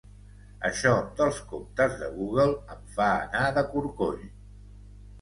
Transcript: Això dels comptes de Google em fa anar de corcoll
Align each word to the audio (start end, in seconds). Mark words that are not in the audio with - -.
Això 0.69 0.93
dels 1.19 1.41
comptes 1.51 1.95
de 2.01 2.11
Google 2.15 2.49
em 2.79 2.83
fa 2.99 3.13
anar 3.21 3.47
de 3.61 3.69
corcoll 3.77 4.23